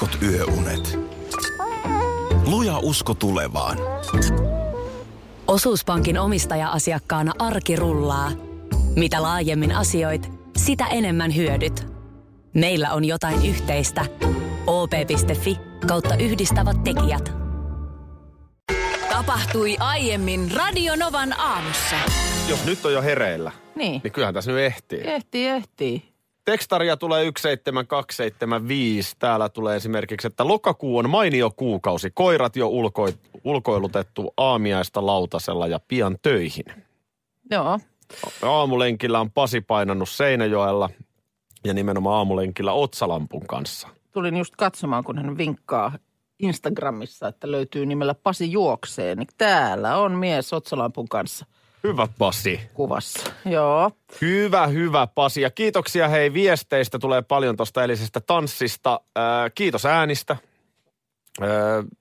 [0.00, 0.98] heikot yöunet.
[2.46, 3.78] Luja usko tulevaan.
[5.46, 8.30] Osuuspankin omistaja-asiakkaana arki rullaa.
[8.96, 11.86] Mitä laajemmin asioit, sitä enemmän hyödyt.
[12.54, 14.04] Meillä on jotain yhteistä.
[14.66, 17.32] op.fi kautta yhdistävät tekijät.
[19.10, 21.96] Tapahtui aiemmin Radionovan aamussa.
[22.48, 24.00] Jos nyt on jo hereillä, Niin.
[24.04, 25.00] niin kyllähän tässä nyt ehtii.
[25.04, 26.15] Ehtii, ehtii.
[26.46, 29.16] Tekstaria tulee 17275.
[29.18, 32.10] Täällä tulee esimerkiksi, että lokakuu on mainio kuukausi.
[32.14, 33.08] Koirat jo ulko,
[33.44, 36.64] ulkoilutettu aamiaista lautasella ja pian töihin.
[37.50, 37.78] Joo.
[38.42, 40.90] Aamulenkillä on Pasi painannut Seinäjoella
[41.64, 43.88] ja nimenomaan aamulenkillä Otsalampun kanssa.
[44.12, 45.92] Tulin just katsomaan, kun hän vinkkaa
[46.38, 49.14] Instagramissa, että löytyy nimellä Pasi juoksee.
[49.14, 51.46] Niin täällä on mies otsalampun kanssa
[51.84, 52.60] Hyvä Pasi.
[52.74, 53.32] kuvassa.
[53.44, 53.90] Joo.
[54.20, 55.40] Hyvä, hyvä Pasi.
[55.40, 56.98] Ja kiitoksia hei viesteistä.
[56.98, 59.00] Tulee paljon tuosta eilisestä tanssista.
[59.16, 60.36] Ää, kiitos äänistä.
[61.40, 61.48] Ää,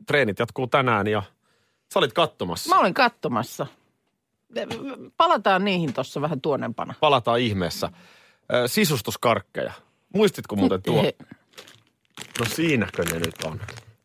[0.08, 1.23] treenit jatkuu tänään ja
[1.94, 2.76] sä olit katsomassa.
[2.76, 3.67] Mä olin katsomassa.
[5.17, 6.94] Palataan niihin tuossa vähän tuonnempana.
[7.00, 7.89] Palataan ihmeessä.
[8.52, 9.73] Ää, sisustuskarkkeja.
[10.14, 11.04] Muistitko muuten tuo?
[12.39, 13.60] No siinäkö ne nyt on?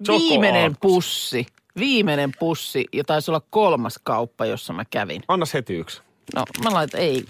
[0.09, 1.47] Viimeinen pussi.
[1.79, 5.23] Viimeinen pussi ja taisi olla kolmas kauppa, jossa mä kävin.
[5.29, 6.03] Annas heti yksi.
[6.35, 7.25] No mä laitan, ei.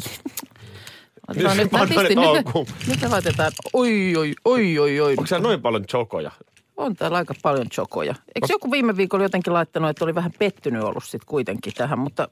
[1.29, 2.15] Laitetaan nyt nätisti.
[2.15, 5.11] Nyt, nyt laitetaan, oi, oi, oi, oi, oi.
[5.11, 6.31] Onko siellä noin paljon chokoja?
[6.77, 8.15] On täällä aika paljon chokoja.
[8.35, 12.29] Eikö joku viime viikolla jotenkin laittanut, että oli vähän pettynyt ollut sitten kuitenkin tähän, mutta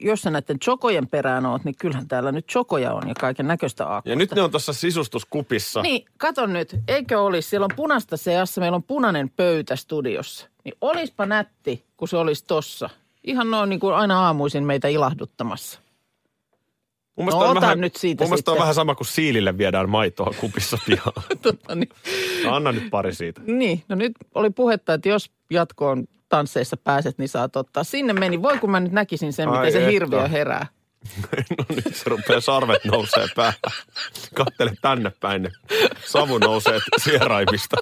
[0.00, 3.86] jos sä näiden chokojen perään oot, niin kyllähän täällä nyt chokoja on ja kaiken näköistä
[3.86, 4.10] aakkosta.
[4.10, 5.82] Ja nyt ne on tuossa sisustuskupissa.
[5.82, 10.48] Niin, kato nyt, eikö olisi, siellä on punaista seassa, meillä on punainen pöytä studiossa.
[10.64, 12.90] Niin olispa nätti, kun se olisi tossa.
[13.24, 15.80] Ihan noin niin kuin aina aamuisin meitä ilahduttamassa.
[17.16, 20.78] Mun No on vähän, nyt siitä mun on vähän sama kuin siilille viedään maitoa kupissa
[20.86, 21.22] pihaan.
[21.42, 21.88] Totta, niin.
[22.50, 23.40] Anna nyt pari siitä.
[23.46, 27.84] Niin, no nyt oli puhetta, että jos jatkoon tansseissa pääset, niin saat ottaa.
[27.84, 28.42] Sinne meni.
[28.42, 29.90] Voi kun mä nyt näkisin sen, Ai miten se että.
[29.90, 30.66] hirviö herää.
[31.58, 33.54] No nyt se rupeaa sarvet nousee päähän.
[34.34, 35.42] Kattele tänne päin.
[35.42, 35.50] ne
[36.06, 37.76] Savu nousee sieraimista.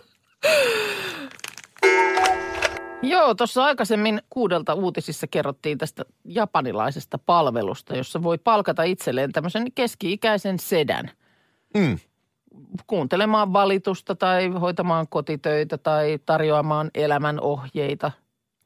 [3.02, 10.58] Joo, tuossa aikaisemmin kuudelta uutisissa kerrottiin tästä japanilaisesta palvelusta, jossa voi palkata itselleen tämmöisen keski-ikäisen
[10.58, 11.10] sedän.
[11.74, 11.98] Mm.
[12.86, 18.12] Kuuntelemaan valitusta tai hoitamaan kotitöitä tai tarjoamaan elämän ohjeita.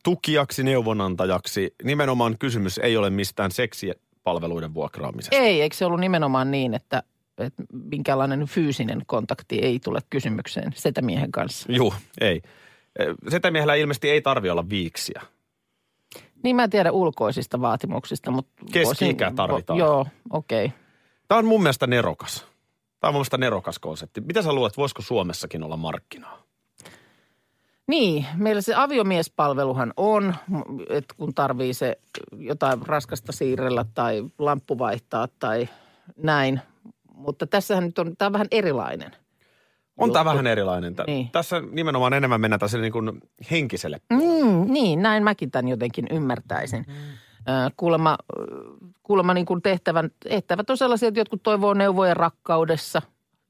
[0.05, 1.75] Tukijaksi, neuvonantajaksi.
[1.83, 5.37] Nimenomaan kysymys ei ole mistään seksipalveluiden vuokraamisesta.
[5.37, 7.03] Ei, eikö se ollut nimenomaan niin, että,
[7.39, 11.73] että minkälainen fyysinen kontakti ei tule kysymykseen setämiehen kanssa?
[11.73, 12.43] Juu, ei.
[13.29, 15.23] Setämiehellä ilmeisesti ei tarvi olla viiksiä.
[16.43, 18.53] Niin mä en tiedä ulkoisista vaatimuksista, mutta...
[18.73, 19.79] Keski-ikä voisin- tarvitaan.
[19.79, 20.65] Joo, okei.
[20.65, 20.79] Okay.
[21.29, 22.47] Tämä on mun mielestä nerokas.
[23.01, 24.21] Tämä on mun mielestä nerokas konsepti.
[24.21, 26.43] Mitä sä luulet, voisiko Suomessakin olla markkinaa?
[27.87, 30.35] Niin, meillä se aviomiespalveluhan on,
[30.89, 31.99] että kun tarvii se
[32.39, 35.69] jotain raskasta siirrellä tai lamppu vaihtaa tai
[36.17, 36.61] näin.
[37.15, 39.17] Mutta tässähän nyt on, tämä on vähän erilainen.
[39.97, 40.31] On tämä juttu.
[40.31, 40.95] vähän erilainen.
[41.07, 41.31] Niin.
[41.31, 44.01] Tässä nimenomaan enemmän mennään tässä niin kuin henkiselle.
[44.11, 46.87] Mm, niin, näin mäkin tämän jotenkin ymmärtäisin.
[46.89, 48.19] Ö, Kuulemma,
[49.03, 53.03] kuulemma niin kuin tehtävän, tehtävät on sellaisia, että jotkut toivoo neuvoja rakkaudessa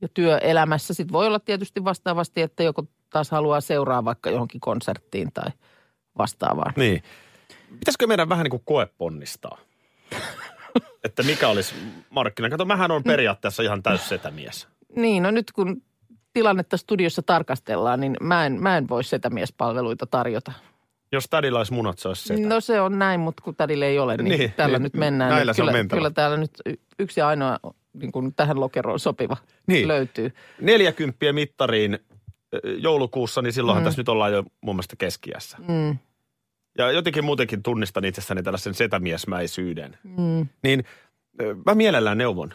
[0.02, 0.94] ja työelämässä.
[0.94, 5.50] Sitten voi olla tietysti vastaavasti, että joku taas haluaa seuraa vaikka johonkin konserttiin tai
[6.18, 6.72] vastaavaan.
[6.76, 7.02] Niin.
[7.78, 9.58] Pitäisikö meidän vähän niin kuin koeponnistaa?
[11.04, 11.74] että mikä olisi
[12.10, 12.50] markkina?
[12.50, 14.68] Kato, mähän on periaatteessa ihan täys setämies.
[14.96, 15.82] Niin, no nyt kun
[16.34, 20.52] tilannetta studiossa tarkastellaan, niin mä en, mä en voi setämiespalveluita tarjota.
[21.12, 22.48] Jos tädillä olisi munat, se olisi setä.
[22.48, 25.30] No se on näin, mutta kun tädillä ei ole, niin, Niin, tällä niin, nyt mennään.
[25.30, 25.98] näillä niin kyllä, mentävä.
[25.98, 26.50] kyllä täällä nyt
[26.98, 27.58] yksi ainoa
[27.92, 29.36] niin kuin tähän lokeroon sopiva
[29.66, 29.88] Niin.
[29.88, 30.32] löytyy.
[30.60, 31.98] 40 mittariin
[32.78, 33.84] joulukuussa, niin silloinhan Mm.
[33.84, 35.56] tässä nyt ollaan jo mun mielestä keskiässä.
[35.68, 35.98] Mm,
[36.78, 39.98] Ja jotenkin muutenkin tunnistan itsessäni tällaisen setämiesmäisyyden.
[40.04, 40.46] mm.
[40.62, 40.84] Niin
[41.66, 42.54] mä mielellään neuvon.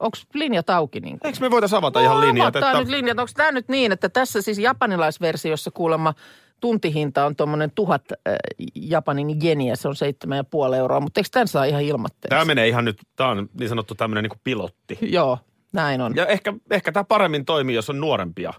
[0.00, 1.00] Onko linjat auki?
[1.00, 1.26] Niin kuin?
[1.26, 2.56] Eikö me voitaisiin avata ihan linjat?
[2.56, 3.18] Avataan nyt linjat.
[3.18, 6.14] Onko tämä nyt niin, että tässä siis japanilaisversiossa kuulemma
[6.60, 8.34] tuntihinta on tuommoinen tuhat äh,
[8.74, 12.28] Japanin jeniä, se on seitsemän ja puoli euroa, mutta eikö tämän saa ihan ilmatteeksi?
[12.28, 14.98] Tämä menee ihan nyt, tämä on niin sanottu tämmöinen niin kuin pilotti.
[15.00, 15.38] Joo,
[15.72, 16.16] näin on.
[16.16, 18.52] Ja ehkä, ehkä tämä paremmin toimii, jos on nuorempia,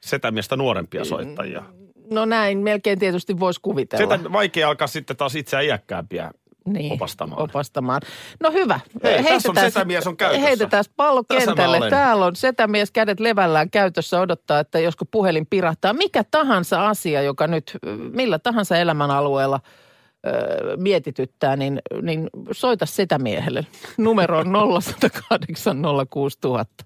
[0.00, 1.62] setämiestä nuorempia soittajia.
[2.10, 4.16] No näin, melkein tietysti voisi kuvitella.
[4.16, 6.30] Setä vaikea alkaa sitten taas itseään iäkkäämpiä
[6.72, 7.42] niin, opastamaan.
[7.42, 8.00] opastamaan.
[8.40, 8.80] No hyvä.
[9.02, 10.46] Hei, tässä on setämies on käytössä.
[10.46, 11.90] Heitetään pallo Tässä kentälle.
[11.90, 15.92] Täällä on setämies kädet levällään käytössä odottaa, että josko puhelin pirahtaa.
[15.92, 17.78] Mikä tahansa asia, joka nyt
[18.12, 19.60] millä tahansa elämänalueella
[20.76, 23.66] mietityttää, niin, niin soita setämiehelle.
[23.98, 26.84] Numero on 0108 06000.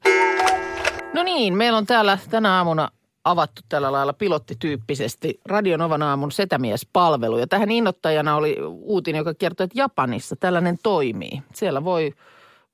[1.14, 2.88] No niin, meillä on täällä tänä aamuna
[3.24, 7.38] avattu tällä lailla pilottityyppisesti Radionovan aamun setämiespalvelu.
[7.38, 11.42] Ja tähän innoittajana oli uutinen, joka kertoi, että Japanissa tällainen toimii.
[11.54, 12.12] Siellä voi,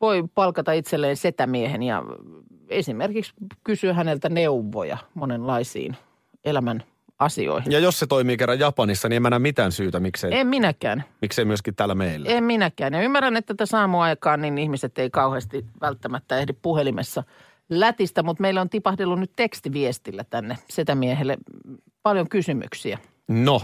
[0.00, 2.02] voi palkata itselleen setämiehen ja
[2.68, 3.32] esimerkiksi
[3.64, 5.96] kysyä häneltä neuvoja monenlaisiin
[6.44, 6.82] elämän
[7.18, 7.72] asioihin.
[7.72, 11.04] Ja jos se toimii kerran Japanissa, niin en mä näe mitään syytä, miksei, En minäkään.
[11.22, 12.28] miksei myöskin täällä meillä.
[12.28, 12.92] En minäkään.
[12.92, 17.22] Ja ymmärrän, että tässä aamuaikaan niin ihmiset ei kauheasti välttämättä ehdi puhelimessa
[17.68, 21.36] lätistä, mutta meillä on tipahdellut nyt tekstiviestillä tänne setämiehelle
[22.02, 22.98] paljon kysymyksiä.
[23.28, 23.62] No,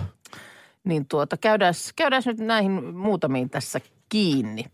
[0.85, 4.65] Niin tuota, käydään, käydään nyt näihin muutamiin tässä kiinni.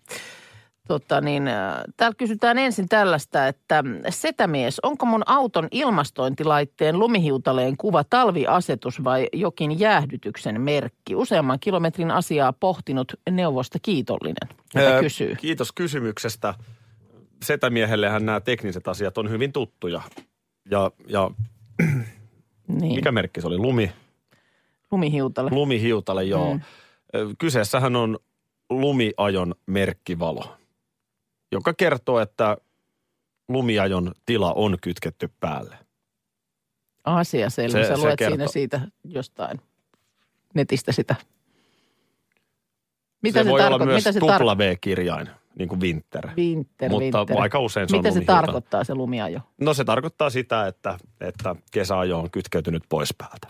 [0.89, 8.05] Tota niin, äh, täällä kysytään ensin tällaista, että setämies, onko mun auton ilmastointilaitteen lumihiutaleen kuva
[8.05, 11.15] talviasetus vai jokin jäähdytyksen merkki?
[11.15, 15.35] Useamman kilometrin asiaa pohtinut neuvosta kiitollinen, Ää, kysyy.
[15.35, 16.55] Kiitos kysymyksestä.
[17.45, 20.03] Setämiehellehän nämä tekniset asiat on hyvin tuttuja.
[20.71, 21.31] Ja, ja
[22.69, 23.59] Niin, mikä merkki se oli?
[23.59, 23.93] Lumi,
[24.91, 25.51] lumihiutale.
[25.53, 26.55] lumihiutale, joo.
[26.55, 26.61] Mm.
[27.39, 28.19] Kyseessähän on
[28.71, 30.57] lumiajon merkkivalo,
[31.53, 32.57] joka kertoo, että
[33.49, 35.77] lumiajon tila on kytketty päälle.
[37.05, 37.83] Asia selvä.
[37.83, 38.37] Se- Sä se luet kertoo.
[38.37, 39.61] siinä siitä jostain
[40.55, 41.15] netistä sitä.
[43.23, 46.29] Mitä se, se, voi tarko- olla myös mitä se tupla tar- V-kirjain, niin kuin winter.
[46.37, 47.37] Winter, Mutta winter.
[47.41, 48.41] aika usein se on Mitä se lumihiutale.
[48.47, 49.41] tarkoittaa se lumiajo?
[49.61, 53.49] No se tarkoittaa sitä, että, että kesäajo on kytkeytynyt pois päältä.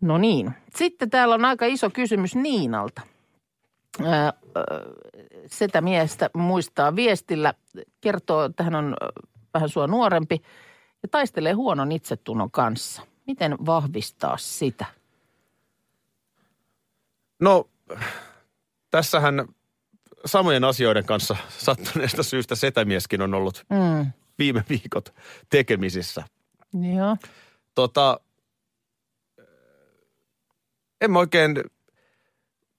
[0.00, 0.50] No niin.
[0.76, 3.00] Sitten täällä on aika iso kysymys Niinalta.
[4.04, 4.32] Ää,
[5.46, 7.54] Setä miestä muistaa viestillä,
[8.00, 8.96] kertoo, että hän on
[9.54, 10.42] vähän sua nuorempi
[11.02, 13.02] ja taistelee huonon itsetunnon kanssa.
[13.26, 14.86] Miten vahvistaa sitä?
[17.40, 17.68] No,
[18.90, 19.48] tässähän
[20.24, 24.12] samojen asioiden kanssa sattuneesta syystä setämieskin on ollut Mm.
[24.38, 25.14] viime viikot
[25.50, 26.24] tekemisissä.
[26.96, 27.16] Joo.
[27.74, 28.20] Tota,
[31.00, 31.64] en mä oikein,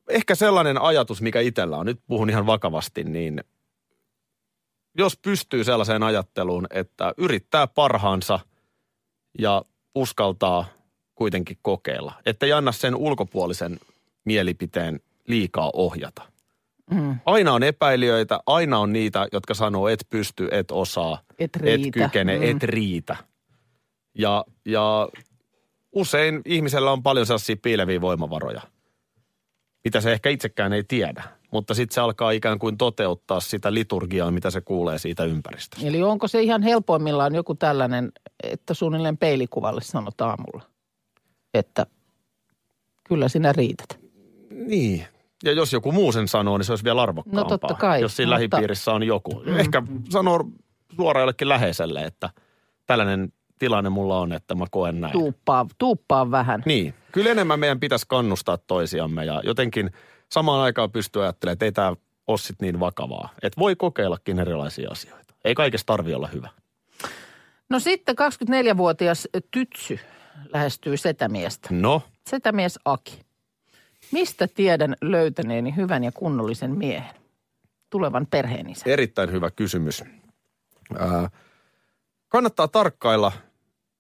[0.10, 3.44] ehkä sellainen ajatus, mikä itsellä on, nyt puhun ihan vakavasti, niin
[4.98, 8.40] jos pystyy sellaiseen ajatteluun, että yrittää parhaansa
[9.40, 9.66] ja
[9.96, 10.66] uskaltaa
[11.16, 13.80] kuitenkin kokeilla, että ei anna sen ulkopuolisen
[14.26, 16.22] mielipiteen liikaa ohjata.
[16.92, 17.20] Mm.
[17.26, 22.00] Aina on epäilijöitä, aina on niitä, jotka sanoo, et pysty, et osaa, Et et riitä.
[22.00, 22.44] kykene, Mm.
[22.44, 23.16] et riitä.
[24.18, 25.10] Ja, ja
[25.92, 28.62] usein ihmisellä on paljon sellaisia piileviä voimavaroja,
[29.84, 31.24] mitä se ehkä itsekään ei tiedä.
[31.52, 35.88] Mutta sitten se alkaa ikään kuin toteuttaa sitä liturgiaa, mitä se kuulee siitä ympäristöstä.
[35.88, 38.12] Eli onko se ihan helpoimmillaan joku tällainen,
[38.44, 40.64] että suunnilleen peilikuvalle sanot aamulla,
[41.54, 41.86] että
[43.04, 44.00] kyllä sinä riität.
[44.50, 45.06] Niin.
[45.44, 47.44] Ja jos joku muu sen sanoo, niin se olisi vielä arvokkaampaa.
[47.44, 49.44] No totta kai, Jos siinä mutta- lähipiirissä on joku.
[49.58, 50.46] Ehkä sanoo
[50.96, 52.30] suoraan jollekin läheiselle, että
[52.86, 55.12] tällainen tilanne mulla on, että mä koen näin.
[55.14, 56.64] Tuuppaa, tuuppaa vähän.
[56.66, 56.94] Niin.
[57.12, 59.92] Kyllä enemmän meidän pitäisi kannustaa toisiamme ja jotenkin
[60.32, 61.94] samaan aikaan pystyä ajattelemaan, että ei tämä
[62.28, 63.30] ole sit niin vakavaa.
[63.42, 65.34] Että voi kokeillakin erilaisia asioita.
[65.46, 66.50] Ei kaikessa tarvi olla hyvä.
[67.70, 70.00] No sitten 24-vuotias tytsy
[70.54, 71.68] lähestyy setämiestä.
[71.72, 73.20] No, Setämies Aki.
[74.12, 77.16] Mistä tiedän löytäneeni hyvän ja kunnollisen miehen?
[77.90, 78.94] Tulevan perheenisän.
[78.94, 80.04] erittäin hyvä kysymys.
[80.98, 81.30] Ää,
[82.28, 83.32] kannattaa tarkkailla,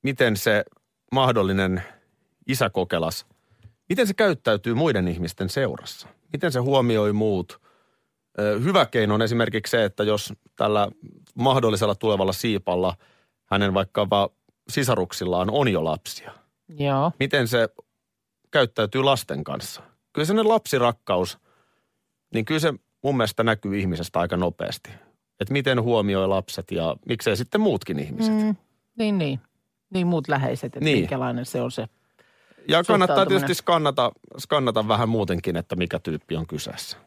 [0.04, 0.66] miten se
[1.12, 1.84] mahdollinen
[2.48, 3.26] isäkokelas,
[3.90, 6.08] miten se käyttäytyy muiden ihmisten seurassa.
[6.34, 7.62] Miten se huomioi muut.
[8.64, 10.88] Hyvä keino on esimerkiksi se, että jos tällä
[11.36, 12.96] mahdollisella tulevalla siipalla
[13.46, 14.30] hänen vaikkapa
[14.70, 16.32] sisaruksillaan on jo lapsia.
[16.68, 17.12] Joo.
[17.20, 17.70] Miten se
[18.52, 19.82] käyttäytyy lasten kanssa.
[20.14, 21.38] Kyllä sellainen lapsirakkaus,
[22.34, 22.74] niin kyllä se
[23.04, 24.90] mun mielestä näkyy ihmisestä aika nopeasti.
[25.40, 28.34] Että miten huomioi lapset ja miksei sitten muutkin ihmiset.
[28.34, 28.56] Mm.
[28.98, 29.40] Niin, niin.
[29.94, 30.98] Niin muut läheiset, että Niin.
[31.00, 31.88] minkälainen se on se.
[32.68, 36.98] Ja kannattaa tietysti skannata, skannata vähän muutenkin, että mikä tyyppi on kyseessä.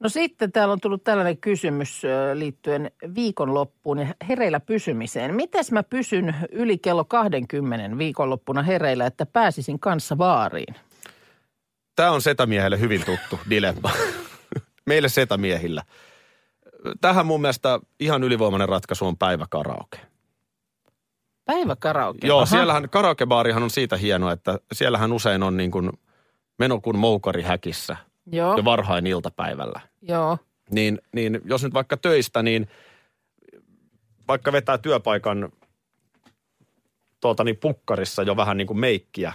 [0.00, 2.02] No sitten täällä on tullut tällainen kysymys
[2.34, 5.34] liittyen viikonloppuun ja hereillä pysymiseen.
[5.34, 10.74] Mites mä pysyn yli kello 20 viikonloppuna hereillä, että pääsisin kanssa baariin?
[12.02, 13.90] Tämä on setämiehelle hyvin tuttu dilemma.
[14.86, 15.82] Meille setämiehillä.
[17.00, 19.98] Tähän mun mielestä ihan ylivoimainen ratkaisu on päiväkaraoke.
[21.44, 22.26] Päiväkaraoke.
[22.26, 22.46] Joo, Aha.
[22.46, 25.90] siellähän karaokebaarihan on siitä hieno, että siellähän usein on niin kuin
[26.58, 27.96] meno kuin moukari häkissä
[28.32, 29.80] Joo, jo varhain iltapäivällä.
[30.02, 30.38] joo.
[30.70, 32.68] Niin, niin jos nyt vaikka töistä, niin
[34.28, 35.52] vaikka vetää työpaikan
[37.20, 39.32] tuota niin pukkarissa jo vähän niin kuin meikkiä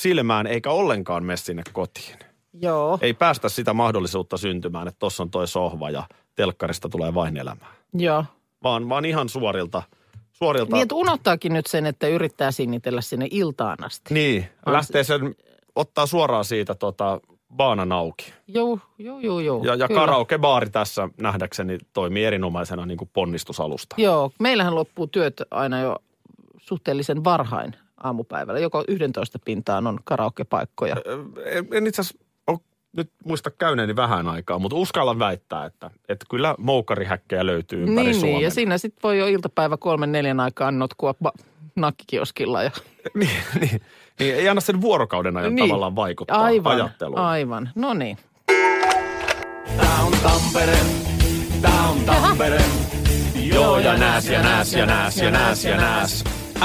[0.00, 2.18] silmään, eikä ollenkaan mene sinne kotiin.
[2.62, 6.02] Joo, Ei päästä sitä mahdollisuutta syntymään, että tuossa on toi sohva ja
[6.34, 7.72] telkkarista tulee vain elämää.
[7.92, 8.24] joo.
[8.62, 9.82] Vaan, vaan ihan suorilta
[10.32, 10.76] suorilta.
[10.76, 14.14] Niin, että unohtaakin nyt sen, että yrittää sinnitellä sinne iltaan asti.
[14.14, 15.34] Niin, lähtee sen,
[15.76, 17.20] ottaa suoraan siitä tota,
[17.56, 18.32] baanan auki.
[18.46, 19.64] Joo, joo, joo, joo.
[19.64, 20.00] Ja, ja kyllä.
[20.00, 23.96] karaokebaari tässä nähdäkseni toimii erinomaisena niin kuin ponnistusalusta.
[23.98, 25.96] Joo, meillähän loppuu työt aina jo
[26.56, 28.60] suhteellisen varhain aamupäivällä.
[28.60, 30.96] Joko 11 pintaan on karaokepaikkoja.
[31.44, 32.24] En, en itse asiassa
[32.96, 38.14] nyt muista käyneeni vähän aikaa, mutta uskallan väittää, että, että kyllä moukkarihäkkejä löytyy ympäri Niin,
[38.14, 38.34] Suomen.
[38.34, 41.44] niin, ja siinä sitten voi jo iltapäivä kolmen neljän aikaan notkua ba-
[41.76, 42.62] nakkikioskilla.
[42.62, 42.70] Ja...
[43.14, 43.80] niin, niin,
[44.20, 45.68] niin, ei anna sen vuorokauden ajan Niin.
[45.68, 47.18] tavallaan vaikuttaa Aivan, ajatteluun.
[47.18, 47.70] aivan.
[47.74, 48.18] No niin.
[49.76, 50.78] Tää on Tampere,
[51.62, 52.62] tää on Tampere.
[53.54, 56.24] Joo, ja nääs, ja nääs, ja nääs, ja nääs, ja nääs.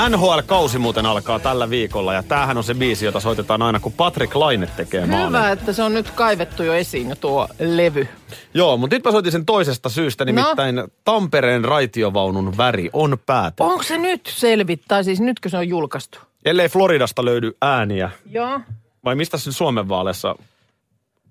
[0.10, 4.36] NHL-kausi muuten alkaa tällä viikolla ja tämähän on se biisi, jota soitetaan aina, kun Patrick
[4.36, 5.27] Laine tekee maalin.
[5.27, 8.08] Hyvä, että se on nyt kaivettu jo esiin jo tuo levy.
[8.53, 10.88] Joo, mutta nyt mä soitin sen toisesta syystä, nimittäin no.
[11.03, 13.63] Tampereen raitiovaunun väri on päätetty.
[13.63, 16.19] Onko se nyt selvit, tai siis nytkö se on julkaistu?
[16.46, 18.60] Ellei Floridasta löydy ääniä, Joo.
[19.05, 20.36] vai mistä sen Suomen vaaleissa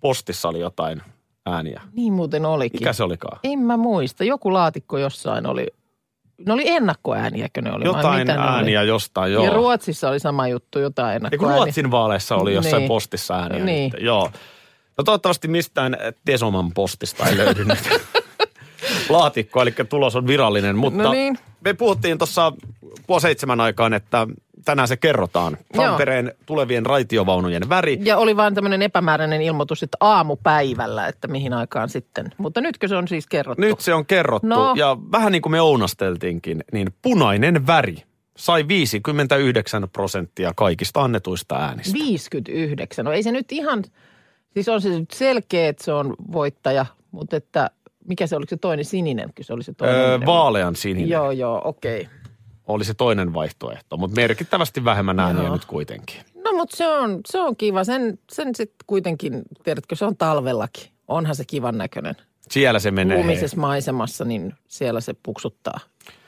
[0.00, 1.02] postissa oli jotain
[1.46, 1.82] ääniä?
[1.92, 2.80] Niin muuten olikin.
[2.80, 3.38] Mikä se olikaan?
[3.44, 4.24] En mä muista.
[4.24, 5.66] Joku laatikko jossain oli.
[6.46, 7.84] Ne oli ennakkoääniäkö ne oli?
[7.84, 8.48] Jotain mitä ne oli?
[8.48, 9.44] ääniä jostain, joo.
[9.44, 11.56] Ja Ruotsissa oli sama juttu, jotain ennakkoääniä.
[11.56, 12.88] Ruotsin vaaleissa oli jossain Niin.
[12.88, 13.64] postissa ääniä.
[13.64, 13.90] Niin.
[13.94, 14.02] Nyt.
[14.02, 14.30] Joo.
[14.98, 17.78] No toivottavasti mistään Tesoman postista ei löydy nyt
[19.08, 20.76] laatikko, eli tulos on virallinen.
[20.76, 21.38] Mutta No niin.
[21.60, 22.52] me puhuttiin tuossa
[23.06, 24.26] puoli seitsemän aikaan, että
[24.68, 25.56] tänään se kerrotaan.
[25.74, 25.84] Joo.
[25.86, 27.98] Tampereen tulevien raitiovaunujen väri.
[28.02, 32.30] Ja oli vain tämmöinen epämääräinen ilmoitus, että aamupäivällä, että mihin aikaan sitten.
[32.38, 33.60] Mutta nytkö se on siis kerrottu?
[33.60, 34.46] Nyt se on kerrottu.
[34.46, 34.74] No.
[34.76, 37.96] Ja vähän niin kuin me ounasteltiinkin, niin punainen väri
[38.36, 41.94] sai 59 prosenttia kaikista annetuista äänistä.
[41.94, 43.04] 59.
[43.04, 43.84] No ei se nyt ihan,
[44.54, 47.70] siis on se nyt selkeä, että se on voittaja, mutta että
[48.08, 49.96] mikä se oliko se toinen sininen, se oli se toinen.
[49.96, 52.00] Öö, vaalean sininen Joo, joo, okei.
[52.00, 52.17] Okay.
[52.68, 55.52] Oli se toinen vaihtoehto, mutta merkittävästi vähemmän ääniä Joo.
[55.52, 56.20] nyt kuitenkin.
[56.44, 57.84] No mutta se on, se on kiva.
[57.84, 60.90] Sen, sen sitten kuitenkin, tiedätkö, se on talvellakin.
[61.08, 62.16] Onhan se kivan näköinen.
[62.50, 63.16] Siellä se menee.
[63.16, 63.24] hei.
[63.26, 65.80] Lumisessa maisemassa, niin siellä se puksuttaa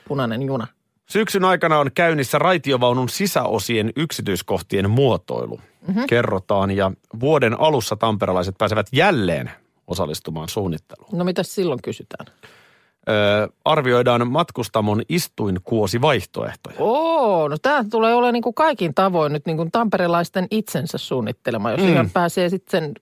[0.07, 0.67] punainen juna.
[1.09, 5.57] Syksyn aikana on käynnissä raitiovaunun sisäosien yksityiskohtien muotoilu.
[5.57, 5.91] Mhm.
[5.91, 6.07] Mm-hmm.
[6.07, 9.51] Kerrotaan ja vuoden alussa tamperelaiset pääsevät jälleen
[9.87, 11.17] osallistumaan suunnitteluun.
[11.17, 12.25] No mitä silloin kysytään?
[13.09, 16.75] Öö, arvioidaan matkustamon istuinkuosivaihtoehtoja.
[16.79, 21.71] Oo, no tämä tulee olemaan niin kuin kaikin tavoin nyt niin kuin tamperelaisten itsensä suunnittelema,
[21.71, 21.89] jos mm.
[21.89, 22.93] ihan pääsee sitten sen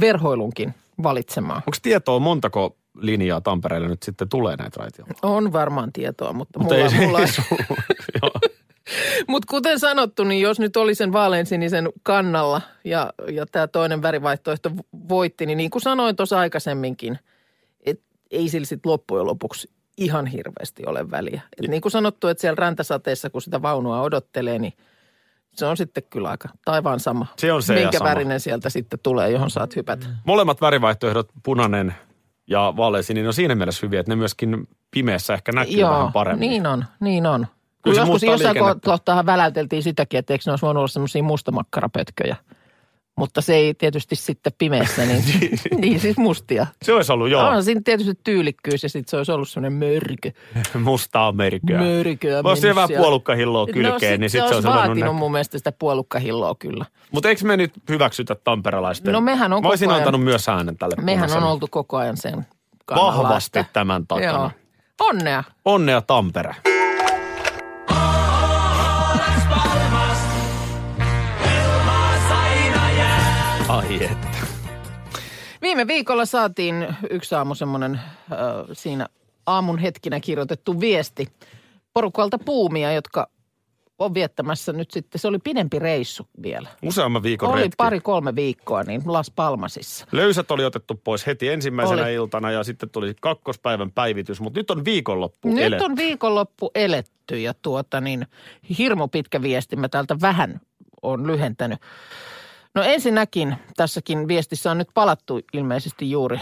[0.00, 1.62] verhoilunkin valitsemaan.
[1.66, 5.18] Onko tietoa montako linjaa Tampereelle nyt sitten tulee näitä raitiovaunu?
[5.22, 7.26] On varmaan tietoa, mutta, Mutta mulla, ei mulla ei
[8.22, 8.32] Joo.
[9.28, 14.70] Mutta kuten sanottu, niin jos nyt oli sen vaaleansinisen kannalla ja, ja tämä toinen värivaihtoehto
[15.08, 17.18] voitti, niin niin kuin sanoin tuossa aikaisemminkin,
[18.34, 21.42] ei sillä sitten loppujen lopuksi ihan hirveästi ole väliä.
[21.58, 24.72] Et niin kuin sanottu, että siellä räntäsateessa, kun sitä vaunua odottelee, niin
[25.52, 27.26] se on sitten kyllä aika taivaan sama.
[27.38, 30.06] Se on se Minkä värinen sieltä sitten tulee, johon saat hypätä.
[30.24, 31.94] Molemmat värivaihtoehdot, punainen
[32.46, 36.48] ja vaaleansininen, on siinä mielessä hyviä, että ne myöskin pimeässä ehkä näkyy Joo, vähän paremmin.
[36.50, 37.46] niin on, niin on.
[37.94, 42.36] Se joskus jossain kohtaa väläyteltiin sitäkin, että eikö ne olisi voinut olla semmoisia mustamakkarapötköjä.
[43.16, 45.24] Mutta se ei tietysti sitten pimeässä, niin,
[45.80, 46.66] niin siis mustia.
[46.82, 50.30] Se olisi ollut, joo, On siinä tietysti tyylikkyys ja sitten se olisi ollut semmoinen mörkö.
[50.84, 51.78] mustaa mörköä.
[51.80, 52.42] Mörköä.
[52.42, 53.02] Voisi mennyt vähän siellä.
[53.02, 56.54] puolukkahilloa kylkeen, no, sit niin se sitten se olisi vaatinut ruvennut mun mielestä sitä puolukkahilloa
[56.58, 56.84] kyllä.
[57.12, 59.12] Mutta eikö me nyt hyväksytä tamperelaisten?
[59.12, 62.16] No mehän on Mä olisin ajan- antanut myös äänen tälle Mehän on oltu koko ajan
[62.16, 62.46] sen
[62.84, 63.22] kannalla.
[63.22, 64.26] Vahvasti tämän takana.
[64.26, 64.50] Joo.
[65.00, 65.44] Onnea.
[65.64, 66.54] Onnea Tampere.
[73.74, 74.28] Ai että.
[75.62, 78.38] Viime viikolla saatiin yksi aamu semmoinen äh,
[78.72, 79.06] siinä
[79.46, 81.28] aamun hetkinä kirjoitettu viesti
[81.94, 83.28] porukalta puumia, jotka
[83.98, 86.68] on viettämässä nyt sitten, se oli pidempi reissu vielä.
[86.82, 87.74] Useamman viikon oli retki.
[87.76, 90.06] pari-kolme viikkoa niin Las Palmasissa.
[90.12, 92.14] Löysät oli otettu pois heti ensimmäisenä Oli.
[92.14, 95.84] iltana ja sitten tuli kakkospäivän päivitys, mutta nyt on viikonloppu Nyt eletty.
[95.84, 98.26] on viikonloppu eletty ja tuota niin,
[98.78, 99.76] hirmu pitkä viesti.
[99.76, 100.60] Mä täältä vähän
[101.02, 101.78] on lyhentänyt.
[102.74, 106.40] No ensinnäkin tässäkin viestissä on nyt palattu ilmeisesti juuri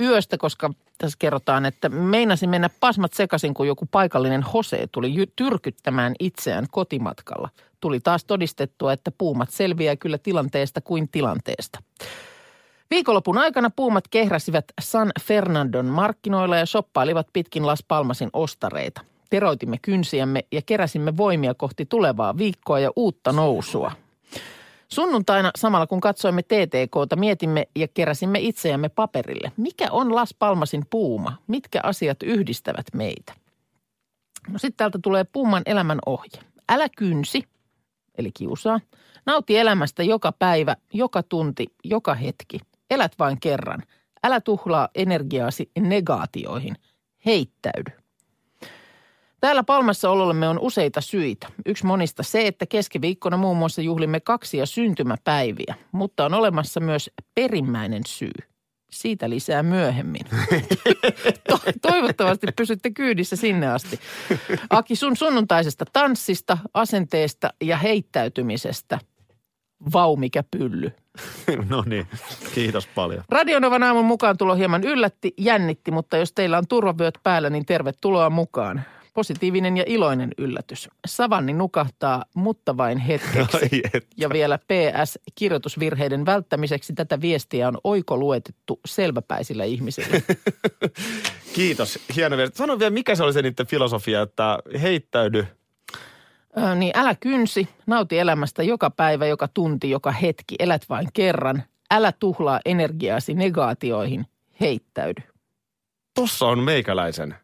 [0.00, 6.14] yöstä, koska tässä kerrotaan, että meinasi mennä pasmat sekaisin, kun joku paikallinen Hose tuli tyrkyttämään
[6.20, 7.48] itseään kotimatkalla.
[7.80, 11.78] Tuli taas todistettua, että puumat selviää kyllä tilanteesta kuin tilanteesta.
[12.90, 19.00] Viikonlopun aikana puumat kehräsivät San Fernandon markkinoilla ja shoppailivat pitkin Las Palmasin ostareita.
[19.30, 23.92] Teroitimme kynsiämme ja keräsimme voimia kohti tulevaa viikkoa ja uutta nousua.
[24.88, 29.52] Sunnuntaina samalla kun katsoimme TTKta mietimme ja keräsimme itseämme paperille.
[29.56, 31.36] Mikä on Las Palmasin puuma?
[31.46, 33.34] Mitkä asiat yhdistävät meitä?
[34.48, 36.42] No sitten täältä tulee Pumman elämän ohje.
[36.68, 37.44] Älä kynsi,
[38.18, 38.80] eli kiusaa.
[39.26, 42.60] Nauti elämästä joka päivä, joka tunti, joka hetki.
[42.90, 43.82] Elät vain kerran.
[44.24, 46.76] Älä tuhlaa energiaasi negaatioihin.
[47.26, 47.97] Heittäydy.
[49.40, 51.46] Täällä Palmassa olollemme on useita syitä.
[51.66, 58.02] Yksi monista se, että keskiviikkona muun muassa juhlimme kaksia syntymäpäiviä, mutta on olemassa myös perimmäinen
[58.06, 58.32] syy.
[58.90, 60.22] Siitä lisää myöhemmin.
[61.48, 64.00] To- Toivottavasti pysytte kyydissä sinne asti.
[64.70, 68.98] Aki, sun sunnuntaisesta tanssista, asenteesta ja heittäytymisestä.
[69.92, 70.92] Vau, mikä pylly.
[71.70, 72.06] no niin,
[72.54, 73.24] kiitos paljon.
[73.28, 78.30] Radionovan aamun mukaan tulo hieman yllätti, jännitti, mutta jos teillä on turvavyöt päällä, niin tervetuloa
[78.30, 78.82] mukaan.
[79.18, 80.88] Positiivinen ja iloinen yllätys.
[81.06, 83.82] Savanni nukahtaa, mutta vain hetkeksi.
[84.16, 90.20] Ja vielä PS, kirjoitusvirheiden välttämiseksi tätä viestiä on oikoluetettu selväpäisillä ihmisillä.
[91.56, 92.50] Kiitos, hieno vielä.
[92.54, 95.46] Sano vielä, mikä se oli se niiden filosofia, että heittäydy.
[96.58, 100.54] Ö, niin älä kynsi, nauti elämästä joka päivä, joka tunti, joka hetki.
[100.58, 101.62] Elät vain kerran.
[101.90, 104.26] Älä tuhlaa energiaasi negaatioihin.
[104.60, 105.22] Heittäydy.
[106.14, 107.34] Tossa on meikäläisen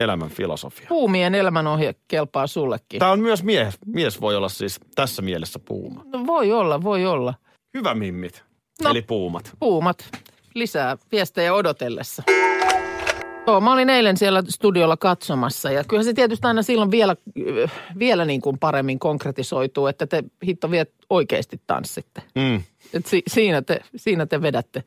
[0.00, 0.86] elämän filosofia.
[0.88, 2.98] Puumien elämänohje kelpaa sullekin.
[2.98, 3.78] Tämä on myös mies.
[3.86, 6.04] Mies voi olla siis tässä mielessä puuma.
[6.12, 7.34] No, voi olla, voi olla.
[7.74, 8.44] Hyvä mimmit,
[8.82, 8.90] No.
[8.90, 9.52] eli puumat.
[9.60, 10.08] Puumat.
[10.54, 12.22] Lisää viestejä odotellessa.
[13.46, 17.16] Joo, mä olin eilen siellä studiolla katsomassa ja kyllä se tietysti aina silloin vielä,
[17.98, 22.22] vielä niin kuin paremmin konkretisoituu, että te hitto vielä oikeasti tanssitte.
[22.34, 22.62] Mm.
[22.94, 24.84] Et si, siinä, te, siinä te vedätte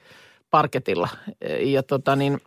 [0.49, 1.09] parketilla.
[1.59, 2.41] Ja tota niin,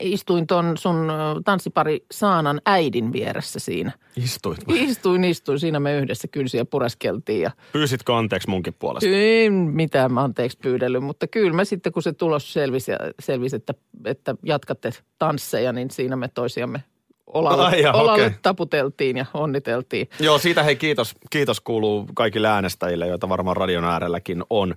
[0.00, 1.12] istuin ton sun
[1.44, 3.92] tanssipari Saanan äidin vieressä siinä.
[4.16, 4.58] Istuit.
[4.68, 4.84] vai?
[4.84, 5.60] Istuin, istuin.
[5.60, 9.08] Siinä me yhdessä kynsiä pureskeltiin ja Pyysitkö anteeksi munkin puolesta?
[9.10, 13.74] ei mitään mä anteeksi pyydellyt, mutta kyllä me sitten kun se tulos selvisi, selvisi että,
[14.04, 16.84] että jatkatte tansseja, niin siinä me toisiamme
[17.26, 18.30] olalle, Ai olalle okei.
[18.42, 20.08] taputeltiin ja onniteltiin.
[20.20, 24.74] Joo, siitä hei kiitos, kiitos kuuluu kaikille äänestäjille, joita varmaan radion äärelläkin on.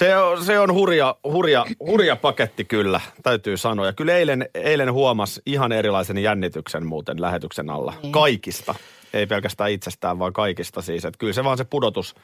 [0.00, 3.86] Se on, se on hurja, hurja, hurja paketti kyllä, täytyy sanoa.
[3.86, 7.94] Ja kyllä eilen, eilen huomas ihan erilaisen jännityksen muuten lähetyksen alla.
[8.10, 8.74] Kaikista.
[9.12, 11.04] Ei pelkästään itsestään, vaan kaikista siis.
[11.04, 12.14] Että kyllä se vaan se pudotus,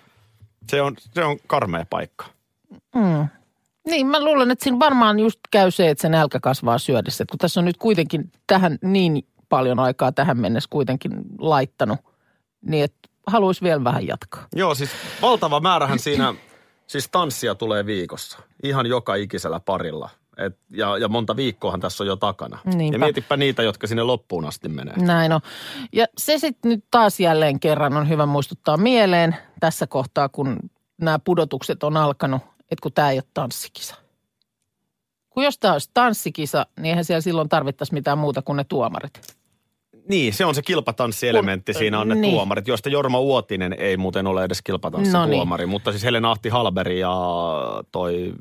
[0.68, 2.24] se on, se on karmea paikka.
[3.86, 7.22] Niin, mä luulen, että siinä varmaan just käy se, että se nälkä kasvaa syödessä.
[7.22, 11.98] Et kun tässä on nyt kuitenkin tähän niin paljon aikaa tähän mennessä kuitenkin laittanut,
[12.60, 14.46] niin että haluaisi vielä vähän jatkaa.
[14.54, 14.90] Joo, siis
[15.22, 16.34] valtava määrähän siinä,
[16.86, 18.38] siis tanssia tulee viikossa.
[18.62, 20.10] Ihan joka ikisellä parilla.
[20.36, 22.58] Et, ja, ja monta viikkoahan tässä on jo takana.
[22.64, 22.94] Niinpä.
[22.94, 24.94] Ja mietipä niitä, jotka sinne loppuun asti menee.
[24.96, 25.40] Näin on.
[25.92, 30.58] Ja se sitten nyt taas jälleen kerran on hyvä muistuttaa mieleen tässä kohtaa, kun
[31.00, 33.94] nämä pudotukset on alkanut, että kun tämä ei ole tanssikisa.
[35.30, 39.35] Kun jos tämä olisi tanssikisa, niin eihän siellä silloin tarvittaisi mitään muuta kuin ne tuomarit.
[40.08, 41.72] Niin, se on se kilpatanssielementti.
[41.72, 42.34] Kun- Siinä on ne niin.
[42.34, 45.62] tuomarit, joista Jorma Uotinen ei muuten ole edes kilpatanssituomari.
[45.62, 45.68] No niin.
[45.68, 47.14] Mutta siis Helena Ahti Halberi ja
[47.92, 48.34] toi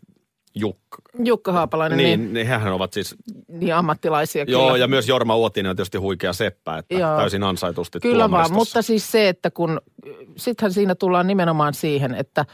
[0.55, 0.97] Jukka.
[1.23, 3.15] Jukka Haapalainen, niin, Niin, niin, hehän ovat siis,
[3.47, 4.77] niin ammattilaisia joo, kyllä.
[4.77, 7.17] ja myös Jorma Uotinen on tietysti huikea seppä, että Joo.
[7.17, 9.81] täysin ansaitusti Kyllä vaan, mutta siis se, että kun,
[10.37, 12.45] sittenhän siinä tullaan nimenomaan siihen, että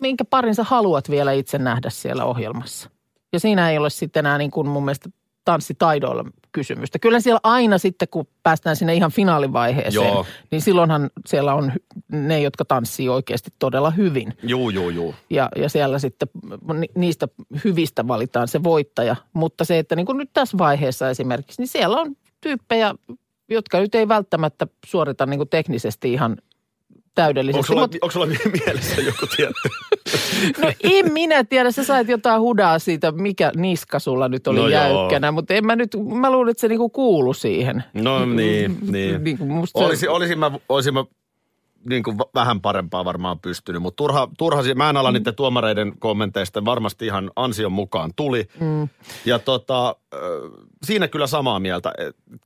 [0.00, 2.90] minkä parin sä haluat vielä itse nähdä siellä ohjelmassa.
[3.32, 5.08] Ja siinä ei ole sitten enää niin kuin mun mielestä
[5.44, 6.98] tanssitaidoilla kysymystä.
[6.98, 10.26] Kyllä siellä aina sitten, kun päästään sinne ihan finaalivaiheeseen, Joo.
[10.50, 11.72] niin silloinhan siellä on
[12.12, 14.34] ne, jotka tanssii oikeasti todella hyvin.
[14.42, 15.14] Juu, juu, juu.
[15.30, 16.28] Ja, ja siellä sitten
[16.74, 17.28] ni- niistä
[17.64, 19.16] hyvistä valitaan se voittaja.
[19.32, 22.94] Mutta se, että niin kuin nyt tässä vaiheessa esimerkiksi, niin siellä on tyyppejä,
[23.48, 27.66] jotka nyt ei välttämättä suorita niin kuin teknisesti ihan Onko täydellisesti.
[27.66, 28.26] sulla, Mut, onko sulla
[28.66, 29.68] mielessä joku tietty?
[30.62, 34.62] no en minä tiedä, sä sait jotain hudaa siitä, mikä niska sulla nyt oli No
[34.62, 34.80] no joo.
[34.80, 37.84] jäykkänä, mutta en mä nyt, mä luulen, että se niinku kuulu siihen.
[37.94, 39.24] No niin, niin.
[39.24, 41.04] Niin kuin musta se- Olisi, olisin mä, olisin mä
[41.88, 45.14] niin kuin vähän parempaa varmaan pystynyt, mutta turha, turha mä en ala mm.
[45.14, 48.48] niiden tuomareiden kommenteista, varmasti ihan ansion mukaan tuli.
[48.60, 48.88] Mm.
[49.24, 49.96] Ja tota,
[50.84, 51.92] siinä kyllä samaa mieltä,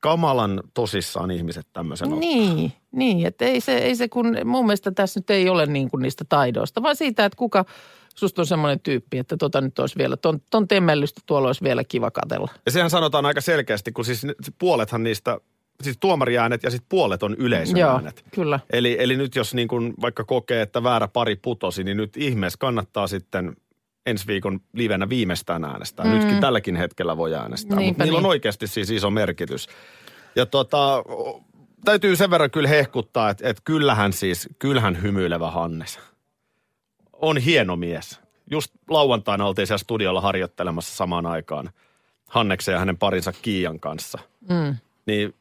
[0.00, 2.20] kamalan tosissaan ihmiset tämmöisen ottaa.
[2.20, 5.90] Niin, niin että ei se, ei se kun, mun mielestä tässä nyt ei ole niin
[5.90, 7.64] kuin niistä taidoista, vaan siitä, että kuka
[8.14, 11.84] susta on semmoinen tyyppi, että tota nyt olisi vielä, ton, ton temmellystä tuolla olisi vielä
[11.84, 12.50] kiva katella.
[12.66, 14.26] Ja sehän sanotaan aika selkeästi, kun siis
[14.58, 15.40] puolethan niistä,
[15.82, 18.00] siis tuomariäänet ja sitten puolet on yleisön Joo,
[18.34, 18.60] kyllä.
[18.72, 22.58] Eli, eli nyt jos niin kuin vaikka kokee, että väärä pari putosi, niin nyt ihmeessä
[22.58, 23.56] kannattaa sitten
[24.06, 26.06] ensi viikon livenä viimeistään äänestää.
[26.06, 26.12] Mm.
[26.12, 28.30] Nytkin tälläkin hetkellä voi äänestää, mutta Niinpä niillä on niin.
[28.30, 29.68] oikeasti siis iso merkitys.
[30.36, 31.02] Ja tota,
[31.84, 35.98] täytyy sen verran kyllä hehkuttaa, että, että kyllähän siis, kyllähän hymyilevä Hannes
[37.12, 38.20] on hieno mies.
[38.50, 41.70] Just lauantaina oltiin siellä studiolla harjoittelemassa samaan aikaan
[42.28, 44.18] Hanneksen ja hänen parinsa Kiian kanssa.
[44.48, 44.76] Mm.
[45.06, 45.34] Niin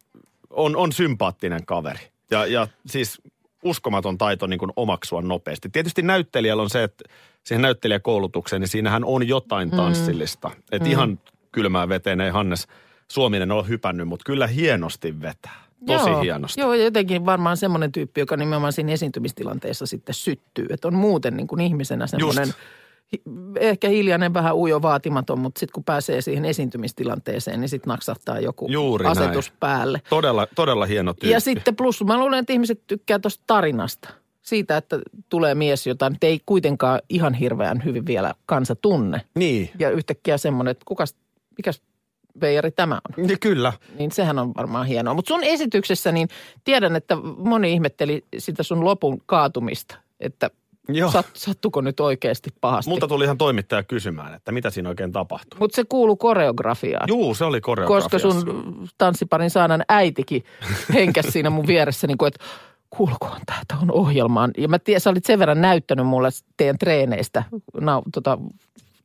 [0.56, 2.00] on, on sympaattinen kaveri.
[2.32, 3.22] Ja, ja siis
[3.64, 5.70] uskomaton taito niin kuin omaksua nopeasti.
[5.70, 7.04] Tietysti näyttelijällä on se, että
[7.44, 10.48] siihen näyttelijäkoulutukseen, niin siinähän on jotain tanssillista.
[10.48, 10.56] Mm.
[10.72, 10.92] Että mm.
[10.92, 11.20] ihan
[11.52, 12.68] kylmään veteen ei Hannes
[13.12, 15.66] Suominen ole hypännyt, mutta kyllä hienosti vetää.
[15.86, 16.62] Tosi joo, hienosti.
[16.62, 20.66] Joo, jotenkin varmaan semmoinen tyyppi, joka nimenomaan siinä esiintymistilanteessa sitten syttyy.
[20.70, 22.60] Että on muuten niin kuin ihmisenä semmoinen Just.
[23.60, 28.68] Ehkä hiljainen, vähän ujo, vaatimaton, mutta sitten kun pääsee siihen esiintymistilanteeseen, niin sitten naksahtaa joku
[28.70, 29.58] Juuri asetus näin.
[29.60, 30.02] päälle.
[30.10, 31.30] Todella, todella hieno tyyppi.
[31.30, 34.10] Ja sitten plus, mä luulen, että ihmiset tykkää tuosta tarinasta.
[34.42, 39.22] Siitä, että tulee mies, jota nyt ei kuitenkaan ihan hirveän hyvin vielä kansa tunne.
[39.36, 41.16] Niin, Ja yhtäkkiä semmoinen, että kukas,
[41.58, 41.82] mikäs
[42.42, 43.28] veijari tämä on?
[43.28, 43.74] niin kyllä.
[44.00, 45.14] Niin sehän on varmaan hienoa.
[45.14, 46.28] Mutta sun esityksessä, niin
[46.64, 49.98] tiedän, että moni ihmetteli sitä sun lopun kaatumista.
[50.20, 50.50] Että
[50.88, 51.12] Joo.
[51.12, 52.90] sat, sattuko nyt oikeasti pahasti.
[52.90, 55.60] Multa tuli ihan toimittaja kysymään, että mitä siinä oikein tapahtui.
[55.60, 57.08] Mutta se kuuluu koreografiaan.
[57.08, 58.28] Juu, se oli koreografiassa.
[58.28, 60.44] koska sun tanssiparin saanan äitikin
[60.94, 62.46] henkäs siinä mun vieressä, niin kuin, että
[62.90, 64.52] kuulukohan tämä tuohon ohjelmaan.
[64.58, 67.44] Ja mä tiedän, sä olit sen verran näyttänyt mulle teidän treeneistä
[67.82, 68.38] na, tota,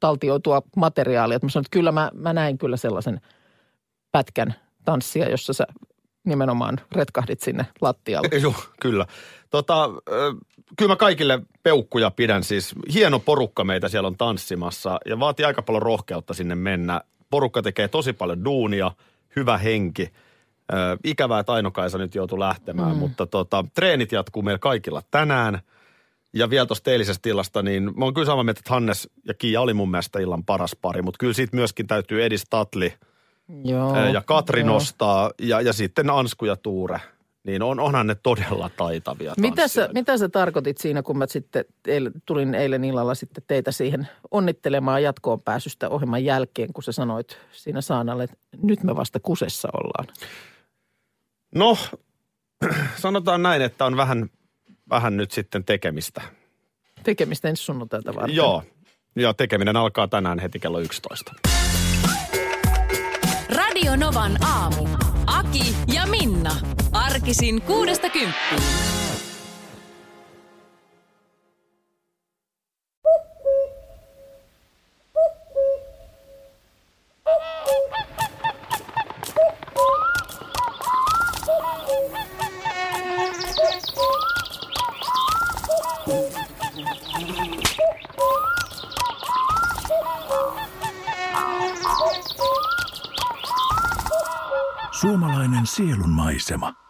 [0.00, 3.20] taltioitua materiaalia, että mä sanoin, että kyllä mä, mä näin kyllä sellaisen
[4.12, 5.66] pätkän tanssia, jossa sä
[6.24, 8.28] nimenomaan retkahdit sinne lattialle.
[8.42, 9.06] Joo, kyllä.
[9.50, 10.34] Tota, ö,
[10.76, 12.74] kyllä mä kaikille peukkuja pidän siis.
[12.94, 17.00] Hieno porukka meitä siellä on tanssimassa ja vaatii aika paljon rohkeutta sinne mennä.
[17.30, 18.90] Porukka tekee tosi paljon duunia,
[19.36, 20.12] hyvä henki.
[20.72, 22.96] Ö, ikävää, että Aino-Kaisa nyt joutui lähtemään, mm.
[22.98, 25.60] mutta tota, treenit jatkuu meillä kaikilla tänään.
[26.32, 29.60] Ja vielä tuosta eilisestä illasta, niin mä oon kyllä samaa mieltä, että Hannes ja Kiia
[29.60, 32.94] oli mun mielestä illan paras pari, mutta kyllä siitä myöskin täytyy Edis Tatli
[33.64, 34.68] Joo, ja Katri joo.
[34.68, 37.00] nostaa ja, ja sitten Ansku ja Tuure.
[37.46, 41.64] Niin on, onhan ne todella taitavia Mitä sä, mitä sä tarkoitit siinä, kun mä sitten
[41.86, 47.38] eile, tulin eilen illalla sitten teitä siihen onnittelemaan jatkoon pääsystä ohjelman jälkeen, kun sä sanoit
[47.52, 50.16] siinä Saanalle, että nyt me vasta kusessa ollaan.
[51.54, 51.78] No,
[52.96, 54.30] sanotaan näin, että on vähän,
[54.90, 56.22] vähän nyt sitten tekemistä.
[57.02, 58.36] Tekemistä ensi sunnuntailta varten.
[58.36, 58.62] Joo,
[59.16, 61.32] ja tekeminen alkaa tänään heti kello 11.
[63.48, 64.88] Radio Novan aamu.
[65.26, 66.56] Aki ja Minna.
[67.20, 68.62] Arkisin kuudesta kymppiin.
[95.00, 96.89] Suomalainen sielunmaisema.